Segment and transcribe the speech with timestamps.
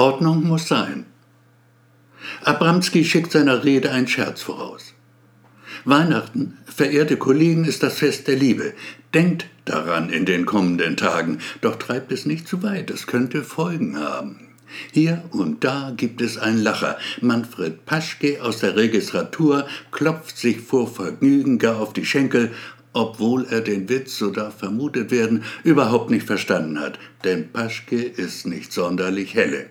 [0.00, 1.04] Ordnung muss sein.
[2.42, 4.94] Abramski schickt seiner Rede einen Scherz voraus.
[5.84, 8.72] Weihnachten, verehrte Kollegen, ist das Fest der Liebe.
[9.12, 13.98] Denkt daran in den kommenden Tagen, doch treibt es nicht zu weit, es könnte Folgen
[13.98, 14.48] haben.
[14.90, 16.96] Hier und da gibt es einen Lacher.
[17.20, 22.52] Manfred Paschke aus der Registratur klopft sich vor Vergnügen gar auf die Schenkel,
[22.94, 28.46] obwohl er den Witz, so darf vermutet werden, überhaupt nicht verstanden hat, denn Paschke ist
[28.46, 29.68] nicht sonderlich helle.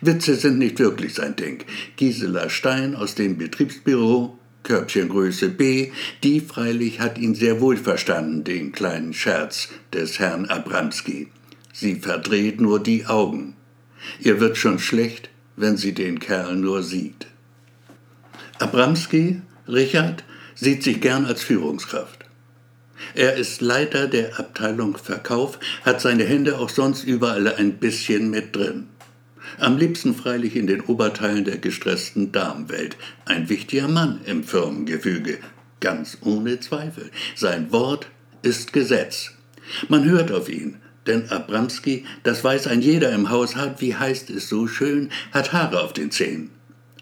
[0.00, 1.64] Witze sind nicht wirklich sein Ding.
[1.96, 5.90] Gisela Stein aus dem Betriebsbüro Körbchengröße B,
[6.22, 11.28] die freilich hat ihn sehr wohl verstanden, den kleinen Scherz des Herrn Abramski.
[11.72, 13.56] Sie verdreht nur die Augen.
[14.20, 17.26] Ihr wird schon schlecht, wenn sie den Kerl nur sieht.
[18.58, 20.24] Abramski, Richard,
[20.54, 22.26] sieht sich gern als Führungskraft.
[23.14, 28.54] Er ist Leiter der Abteilung Verkauf, hat seine Hände auch sonst überall ein bisschen mit
[28.54, 28.88] drin.
[29.58, 32.96] Am liebsten freilich in den Oberteilen der gestressten Damenwelt.
[33.24, 35.38] Ein wichtiger Mann im Firmengefüge,
[35.80, 37.10] ganz ohne Zweifel.
[37.34, 38.08] Sein Wort
[38.42, 39.32] ist Gesetz.
[39.88, 40.76] Man hört auf ihn,
[41.06, 45.52] denn Abramski, das weiß ein jeder im Haus, hat, wie heißt es so schön, hat
[45.52, 46.50] Haare auf den Zähnen.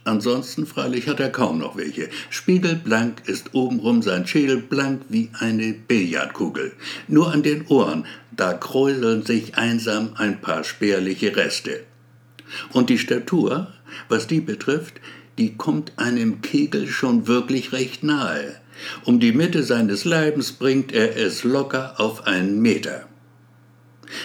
[0.09, 2.09] Ansonsten freilich hat er kaum noch welche.
[2.31, 6.73] Spiegelblank ist obenrum sein Schädel blank wie eine Billardkugel.
[7.09, 11.85] Nur an den Ohren, da kräuseln sich einsam ein paar spärliche Reste.
[12.73, 13.73] Und die Statur,
[14.09, 15.01] was die betrifft,
[15.39, 18.57] die kommt einem Kegel schon wirklich recht nahe.
[19.05, 23.07] Um die Mitte seines Leibens bringt er es locker auf einen Meter.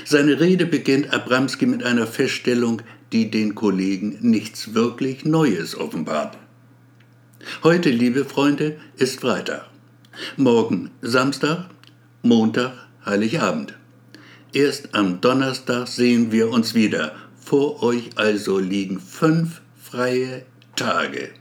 [0.06, 6.38] Seine Rede beginnt Abramski mit einer Feststellung, die den Kollegen nichts wirklich Neues offenbart.
[7.64, 9.70] Heute, liebe Freunde, ist Freitag.
[10.38, 11.70] Morgen Samstag,
[12.22, 12.74] Montag,
[13.06, 13.74] Heiligabend.
[14.54, 21.32] Erst am Donnerstag sehen wir uns wieder vor euch also liegen fünf freie Tage.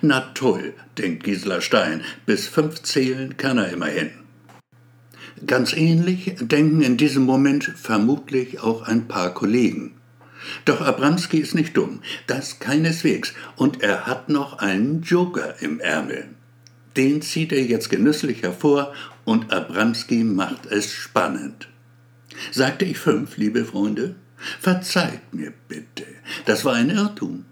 [0.00, 4.10] Na toll, denkt Gisela Stein, bis fünf zählen kann er immerhin.
[5.46, 9.96] Ganz ähnlich denken in diesem Moment vermutlich auch ein paar Kollegen.
[10.64, 16.28] Doch Abramski ist nicht dumm, das keineswegs, und er hat noch einen Joker im Ärmel.
[16.96, 21.68] Den zieht er jetzt genüsslich hervor und Abramski macht es spannend.
[22.50, 24.14] Sagte ich fünf, liebe Freunde?
[24.60, 26.04] Verzeiht mir bitte,
[26.44, 27.44] das war ein Irrtum,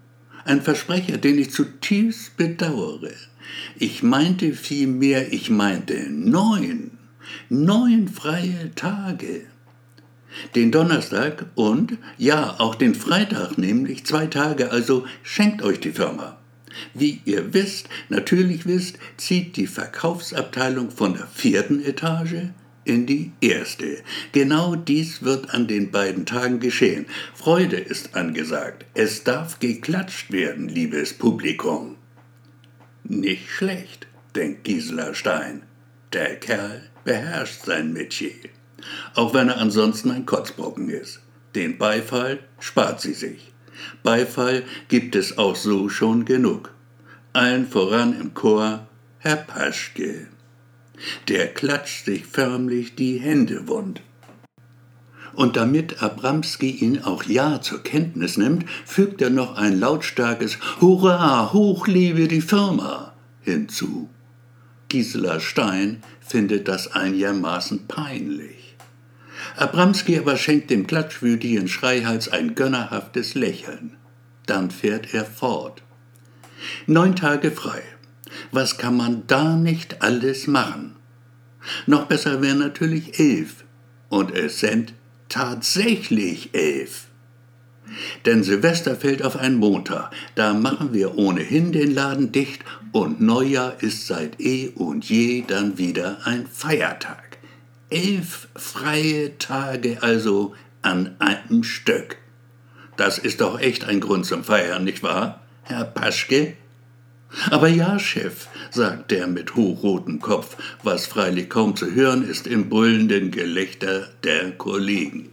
[0.44, 3.12] ein Versprecher, den ich zutiefst bedauere.
[3.76, 6.92] Ich meinte vielmehr, ich meinte neun,
[7.48, 9.46] neun freie Tage.
[10.54, 16.38] Den Donnerstag und, ja, auch den Freitag, nämlich zwei Tage, also schenkt euch die Firma.
[16.92, 22.50] Wie ihr wisst, natürlich wisst, zieht die Verkaufsabteilung von der vierten Etage
[22.84, 24.02] in die erste.
[24.32, 27.06] Genau dies wird an den beiden Tagen geschehen.
[27.34, 28.84] Freude ist angesagt.
[28.94, 31.96] Es darf geklatscht werden, liebes Publikum.
[33.04, 35.62] Nicht schlecht, denkt Gisela Stein.
[36.12, 38.34] Der Kerl beherrscht sein Metier.
[39.14, 41.20] Auch wenn er ansonsten ein Kotzbrocken ist.
[41.54, 43.52] Den Beifall spart sie sich.
[44.02, 46.72] Beifall gibt es auch so schon genug.
[47.32, 48.86] Allen voran im Chor
[49.18, 50.28] Herr Paschke.
[51.28, 54.02] Der klatscht sich förmlich die Hände wund.
[55.34, 61.52] Und damit Abramski ihn auch ja zur Kenntnis nimmt, fügt er noch ein lautstarkes Hurra,
[61.52, 64.08] hoch lebe die Firma hinzu.
[64.88, 68.76] Gisela Stein findet das einigermaßen peinlich.
[69.56, 73.96] Abramski aber schenkt dem klatschwütigen Schreihals ein gönnerhaftes Lächeln.
[74.46, 75.82] Dann fährt er fort.
[76.86, 77.82] Neun Tage frei.
[78.56, 80.94] Was kann man da nicht alles machen?
[81.86, 83.64] Noch besser wären natürlich elf.
[84.08, 84.94] Und es sind
[85.28, 87.06] tatsächlich elf.
[88.24, 90.12] Denn Silvester fällt auf einen Montag.
[90.36, 95.76] Da machen wir ohnehin den Laden dicht und Neujahr ist seit eh und je dann
[95.76, 97.38] wieder ein Feiertag.
[97.90, 102.18] Elf freie Tage also an einem Stück.
[102.96, 106.56] Das ist doch echt ein Grund zum Feiern, nicht wahr, Herr Paschke?
[107.50, 112.68] Aber ja, Chef, sagt der mit hochrotem Kopf, was freilich kaum zu hören ist im
[112.68, 115.30] brüllenden Gelächter der Kollegen.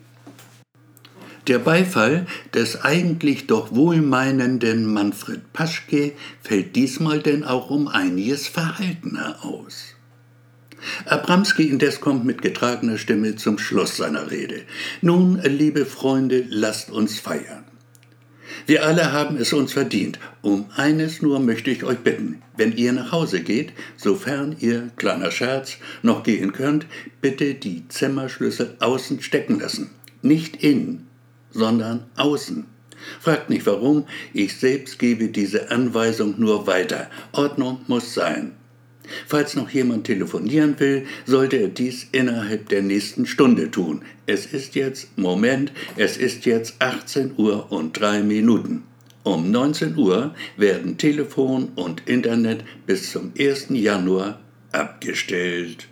[1.47, 9.43] Der Beifall des eigentlich doch wohlmeinenden Manfred Paschke fällt diesmal denn auch um einiges verhaltener
[9.43, 9.95] aus.
[11.05, 14.61] Abramski indes kommt mit getragener Stimme zum Schluss seiner Rede.
[15.01, 17.65] Nun, liebe Freunde, lasst uns feiern.
[18.65, 20.19] Wir alle haben es uns verdient.
[20.41, 22.41] Um eines nur möchte ich euch bitten.
[22.55, 26.85] Wenn ihr nach Hause geht, sofern ihr, kleiner Scherz, noch gehen könnt,
[27.21, 29.89] bitte die Zimmerschlüssel außen stecken lassen.
[30.21, 31.07] Nicht innen,
[31.51, 32.65] sondern außen.
[33.19, 37.09] Fragt nicht warum, ich selbst gebe diese Anweisung nur weiter.
[37.31, 38.53] Ordnung muss sein.
[39.27, 44.03] Falls noch jemand telefonieren will, sollte er dies innerhalb der nächsten Stunde tun.
[44.25, 48.83] Es ist jetzt, Moment, es ist jetzt 18 Uhr und drei Minuten.
[49.23, 53.67] Um 19 Uhr werden Telefon und Internet bis zum 1.
[53.69, 54.39] Januar
[54.71, 55.87] abgestellt.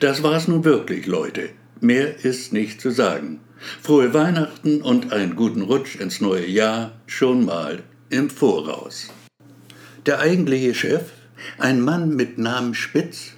[0.00, 1.50] Das war's nun wirklich, Leute.
[1.80, 3.40] Mehr ist nicht zu sagen.
[3.82, 9.08] Frohe Weihnachten und einen guten Rutsch ins neue Jahr schon mal im Voraus.
[10.04, 11.02] Der eigentliche Chef
[11.58, 13.32] ein Mann mit Namen Spitz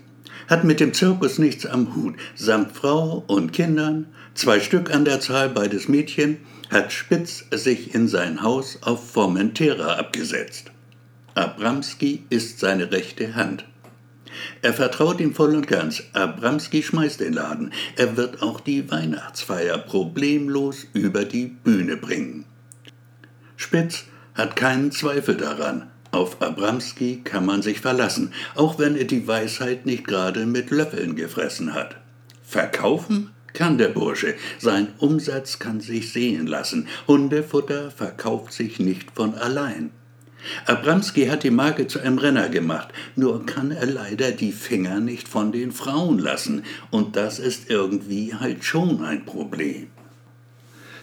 [0.48, 2.14] hat mit dem Zirkus nichts am Hut.
[2.34, 6.38] Samt Frau und Kindern, zwei Stück an der Zahl, beides Mädchen,
[6.70, 10.70] hat Spitz sich in sein Haus auf Formentera abgesetzt.
[11.34, 13.64] Abramski ist seine rechte Hand.
[14.62, 16.02] Er vertraut ihm voll und ganz.
[16.12, 17.72] Abramski schmeißt den Laden.
[17.96, 22.44] Er wird auch die Weihnachtsfeier problemlos über die Bühne bringen.
[23.56, 24.04] Spitz
[24.34, 25.90] hat keinen Zweifel daran.
[26.10, 31.16] Auf Abramski kann man sich verlassen, auch wenn er die Weisheit nicht gerade mit Löffeln
[31.16, 31.96] gefressen hat.
[32.42, 39.34] Verkaufen kann der Bursche, sein Umsatz kann sich sehen lassen, Hundefutter verkauft sich nicht von
[39.34, 39.90] allein.
[40.66, 45.28] Abramski hat die Marke zu einem Renner gemacht, nur kann er leider die Finger nicht
[45.28, 49.88] von den Frauen lassen, und das ist irgendwie halt schon ein Problem.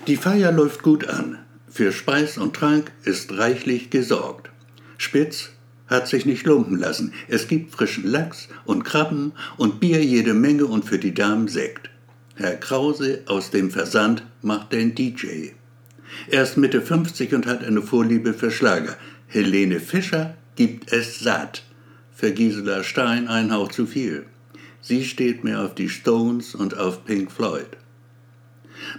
[0.07, 4.49] Die Feier läuft gut an, für Speis und Trank ist reichlich gesorgt.
[4.97, 5.49] Spitz
[5.87, 7.13] hat sich nicht lumpen lassen.
[7.27, 11.89] Es gibt frischen Lachs und Krabben und Bier jede Menge und für die Damen Sekt.
[12.35, 15.51] Herr Krause aus dem Versand macht den DJ.
[16.27, 18.97] Er ist Mitte 50 und hat eine Vorliebe für Schlager.
[19.27, 21.63] Helene Fischer gibt es satt.
[22.13, 24.25] Für Gisela Stein ein Hauch zu viel.
[24.81, 27.77] Sie steht mir auf die Stones und auf Pink Floyd.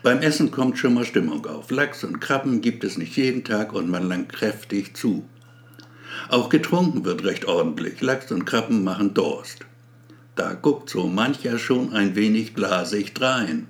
[0.02, 1.70] Beim Essen kommt schon mal Stimmung auf.
[1.70, 5.24] Lachs und Krabben gibt es nicht jeden Tag und man langt kräftig zu.
[6.28, 8.00] Auch getrunken wird recht ordentlich.
[8.00, 9.66] Lachs und Krabben machen Durst.
[10.34, 13.68] Da guckt so mancher schon ein wenig glasig drein.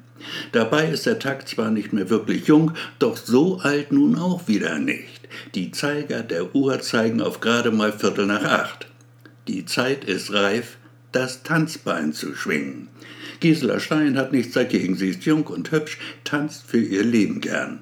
[0.52, 4.78] Dabei ist der Takt zwar nicht mehr wirklich jung, doch so alt nun auch wieder
[4.78, 5.28] nicht.
[5.54, 8.86] Die Zeiger der Uhr zeigen auf gerade mal Viertel nach acht.
[9.46, 10.78] Die Zeit ist reif,
[11.12, 12.88] das Tanzbein zu schwingen.
[13.40, 17.80] Gisela Stein hat nichts dagegen, sie ist jung und hübsch, tanzt für ihr Leben gern.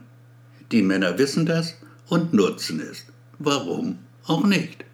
[0.72, 1.75] Die Männer wissen das
[2.08, 3.05] und nutzen es.
[3.38, 4.84] Warum auch nicht.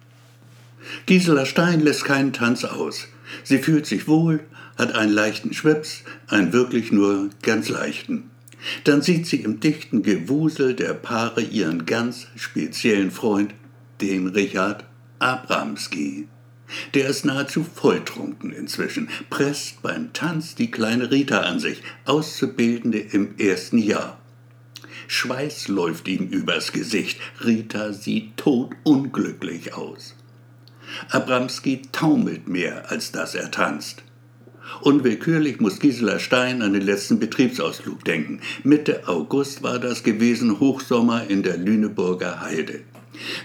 [1.05, 3.07] Gisela Stein lässt keinen Tanz aus.
[3.43, 4.41] Sie fühlt sich wohl,
[4.77, 8.29] hat einen leichten Schwips, einen wirklich nur ganz leichten.
[8.83, 13.53] Dann sieht sie im dichten Gewusel der Paare ihren ganz speziellen Freund,
[14.01, 14.85] den Richard
[15.19, 16.27] Abramski.
[16.93, 23.37] Der ist nahezu volltrunken inzwischen, presst beim Tanz die kleine Rita an sich, Auszubildende im
[23.37, 24.20] ersten Jahr.
[25.07, 27.19] Schweiß läuft ihm übers Gesicht.
[27.43, 30.15] Rita sieht todunglücklich aus.
[31.09, 34.03] Abramski taumelt mehr, als dass er tanzt.
[34.81, 38.39] Unwillkürlich muss Gisela Stein an den letzten Betriebsausflug denken.
[38.63, 42.81] Mitte August war das gewesen, Hochsommer in der Lüneburger Heide.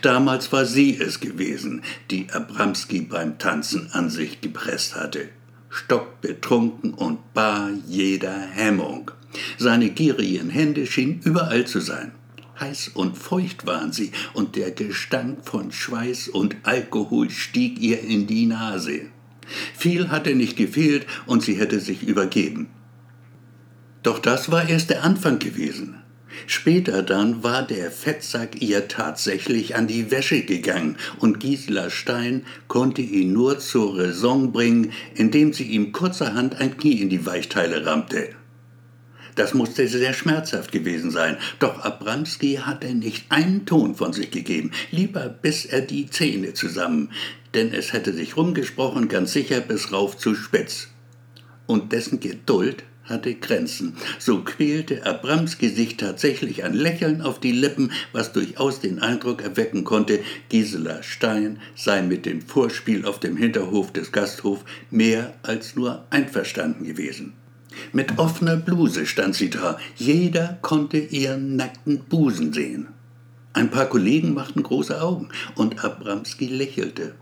[0.02, 5.28] Damals war sie es gewesen, die Abramski beim Tanzen an sich gepresst hatte.
[5.68, 9.10] Stockbetrunken und bar jeder Hemmung.
[9.58, 12.12] Seine gierigen Hände schienen überall zu sein.
[12.58, 18.26] Heiß und feucht waren sie, und der Gestank von Schweiß und Alkohol stieg ihr in
[18.26, 19.02] die Nase.
[19.76, 22.68] Viel hatte nicht gefehlt, und sie hätte sich übergeben.
[24.02, 25.96] Doch das war erst der Anfang gewesen.
[26.46, 33.00] Später dann war der Fettsack ihr tatsächlich an die Wäsche gegangen und Gisela Stein konnte
[33.00, 38.30] ihn nur zur Raison bringen, indem sie ihm kurzerhand ein Knie in die Weichteile rammte.
[39.36, 41.36] Das musste sehr schmerzhaft gewesen sein.
[41.58, 44.72] Doch Abramski hatte nicht einen Ton von sich gegeben.
[44.90, 47.10] Lieber biss er die Zähne zusammen,
[47.54, 50.88] denn es hätte sich rumgesprochen, ganz sicher bis rauf zu Spitz.
[51.66, 53.94] Und dessen Geduld hatte Grenzen.
[54.18, 59.84] So quälte Abramski sich tatsächlich ein Lächeln auf die Lippen, was durchaus den Eindruck erwecken
[59.84, 66.06] konnte, Gisela Stein sei mit dem Vorspiel auf dem Hinterhof des Gasthofs mehr als nur
[66.08, 67.34] einverstanden gewesen.
[67.92, 69.78] Mit offener Bluse stand sie da.
[69.96, 72.88] Jeder konnte ihren nackten Busen sehen.
[73.52, 77.14] Ein paar Kollegen machten große Augen und Abramski lächelte.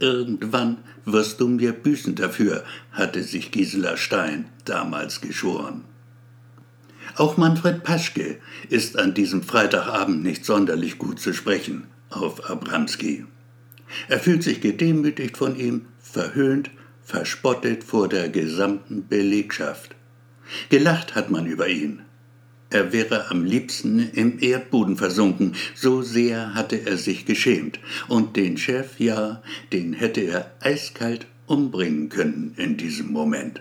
[0.00, 5.84] Irgendwann wirst du mir büßen dafür, hatte sich Gisela Stein damals geschworen.
[7.16, 8.38] Auch Manfred Paschke
[8.68, 13.26] ist an diesem Freitagabend nicht sonderlich gut zu sprechen auf Abramski.
[14.08, 16.70] Er fühlt sich gedemütigt von ihm, verhöhnt
[17.10, 19.96] verspottet vor der gesamten Belegschaft.
[20.68, 22.02] Gelacht hat man über ihn.
[22.70, 27.80] Er wäre am liebsten im Erdboden versunken, so sehr hatte er sich geschämt.
[28.06, 33.60] Und den Chef, ja, den hätte er eiskalt umbringen können in diesem Moment.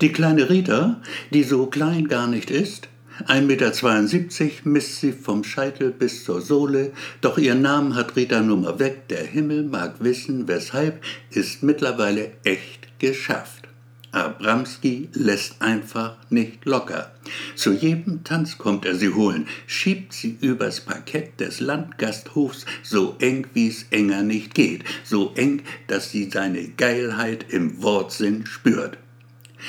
[0.00, 1.00] Die kleine Rita,
[1.32, 2.88] die so klein gar nicht ist,
[3.24, 6.92] 1,72 Meter misst sie vom Scheitel bis zur Sohle,
[7.22, 12.98] doch ihren Namen hat Rita Nummer weg, der Himmel mag wissen, weshalb, ist mittlerweile echt
[12.98, 13.66] geschafft.
[14.12, 17.12] Abramski lässt einfach nicht locker.
[17.54, 23.46] Zu jedem Tanz kommt er sie holen, schiebt sie übers Parkett des Landgasthofs, so eng
[23.52, 28.96] wie's enger nicht geht, so eng, dass sie seine Geilheit im Wortsinn spürt.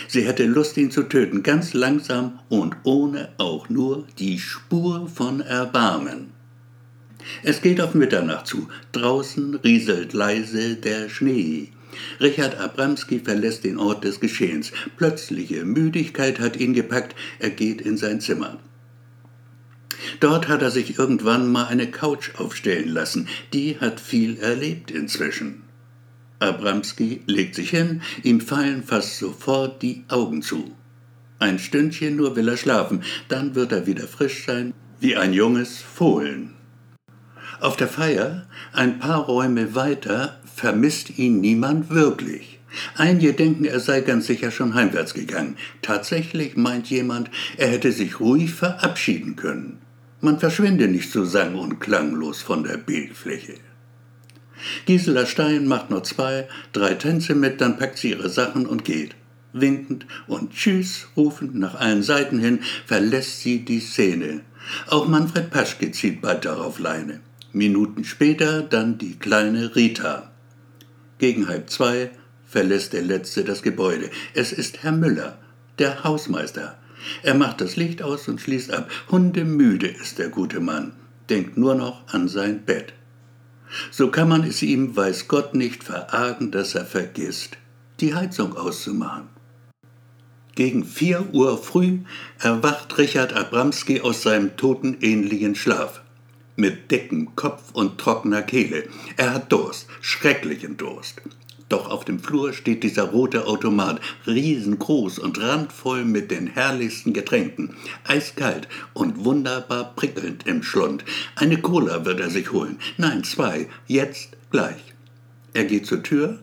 [0.08, 5.42] Sie hätte Lust, ihn zu töten, ganz langsam und ohne auch nur die Spur von
[5.42, 6.32] Erbarmen.
[7.44, 11.70] Es geht auf Mitternacht zu, draußen rieselt leise der Schnee.
[12.20, 14.72] Richard Abramski verlässt den Ort des Geschehens.
[14.98, 18.60] Plötzliche Müdigkeit hat ihn gepackt, er geht in sein Zimmer.
[20.20, 25.64] Dort hat er sich irgendwann mal eine Couch aufstellen lassen, die hat viel erlebt inzwischen.
[26.40, 30.76] Abramski legt sich hin, ihm fallen fast sofort die Augen zu.
[31.40, 35.80] Ein Stündchen nur will er schlafen, dann wird er wieder frisch sein, wie ein junges
[35.80, 36.54] Fohlen.
[37.60, 42.60] Auf der Feier, ein paar Räume weiter, vermisst ihn niemand wirklich.
[42.96, 45.56] Einige denken, er sei ganz sicher schon heimwärts gegangen.
[45.82, 49.80] Tatsächlich meint jemand, er hätte sich ruhig verabschieden können.
[50.22, 53.56] Man verschwinde nicht so sang- und klanglos von der Bildfläche.
[54.86, 59.16] Gisela Stein macht noch zwei, drei Tänze mit, dann packt sie ihre Sachen und geht.
[59.54, 64.42] Winkend und Tschüss rufend nach allen Seiten hin verlässt sie die Szene.
[64.88, 67.22] Auch Manfred Paschke zieht bald darauf Leine.
[67.54, 70.32] Minuten später dann die kleine Rita.
[71.18, 72.12] Gegen halb zwei
[72.46, 74.10] verlässt der Letzte das Gebäude.
[74.34, 75.38] Es ist Herr Müller,
[75.80, 76.78] der Hausmeister.
[77.24, 78.90] Er macht das Licht aus und schließt ab.
[79.10, 80.94] Hundemüde ist der gute Mann,
[81.30, 82.94] denkt nur noch an sein Bett.
[83.92, 87.58] So kann man es ihm, weiß Gott, nicht verargen, dass er vergisst,
[88.00, 89.30] die Heizung auszumachen.
[90.56, 92.00] Gegen vier Uhr früh
[92.40, 96.02] erwacht Richard Abramski aus seinem totenähnlichen Schlaf
[96.56, 98.90] mit dickem Kopf und trockener Kehle.
[99.16, 101.22] Er hat Durst, schrecklichen Durst.
[101.70, 107.76] Doch auf dem Flur steht dieser rote Automat, riesengroß und randvoll mit den herrlichsten Getränken,
[108.06, 111.04] eiskalt und wunderbar prickelnd im Schlund.
[111.36, 114.82] Eine Cola wird er sich holen, nein, zwei, jetzt gleich.
[115.54, 116.40] Er geht zur Tür,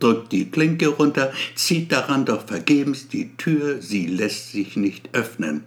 [0.00, 5.62] drückt die Klinke runter, zieht daran doch vergebens die Tür, sie lässt sich nicht öffnen.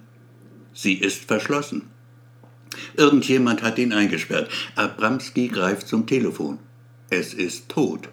[0.73, 1.83] Sie ist verschlossen.
[2.95, 4.49] Irgendjemand hat ihn eingesperrt.
[4.75, 6.59] Abramski greift zum Telefon.
[7.09, 8.09] Es ist tot.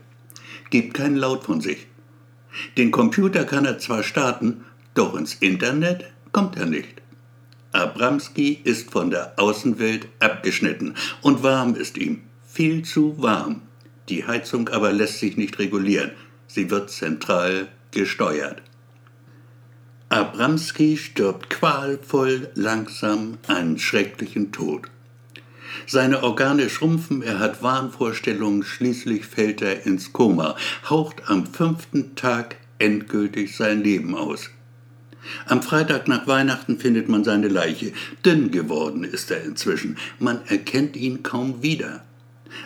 [0.70, 1.87] Gibt keinen Laut von sich.
[2.76, 7.02] Den Computer kann er zwar starten, doch ins Internet kommt er nicht.
[7.73, 13.62] Abramski ist von der Außenwelt abgeschnitten und warm ist ihm, viel zu warm.
[14.08, 16.12] Die Heizung aber lässt sich nicht regulieren,
[16.46, 18.62] sie wird zentral gesteuert.
[20.08, 24.88] Abramski stirbt qualvoll, langsam einen schrecklichen Tod.
[25.87, 30.56] Seine Organe schrumpfen, er hat Wahnvorstellungen, schließlich fällt er ins Koma,
[30.88, 34.50] haucht am fünften Tag endgültig sein Leben aus.
[35.47, 37.92] Am Freitag nach Weihnachten findet man seine Leiche.
[38.25, 39.99] Dünn geworden ist er inzwischen.
[40.18, 42.04] Man erkennt ihn kaum wieder.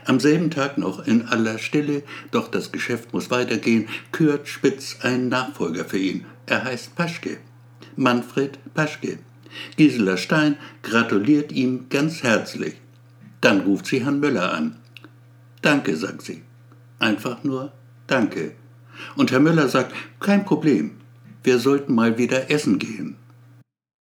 [0.05, 5.29] Am selben Tag noch in aller Stille, doch das Geschäft muss weitergehen, kürt Spitz einen
[5.29, 6.27] Nachfolger für ihn.
[6.47, 7.39] Er heißt Paschke.
[7.97, 9.19] Manfred Paschke.
[9.77, 12.75] Gisela Stein gratuliert ihm ganz herzlich.
[13.41, 14.77] Dann ruft sie Herrn Müller an.
[15.63, 16.43] Danke, sagt sie.
[16.99, 17.73] Einfach nur
[18.07, 18.53] Danke.
[19.17, 20.91] Und Herr Müller sagt, kein Problem.
[21.45, 23.17] Wir sollten mal wieder essen gehen.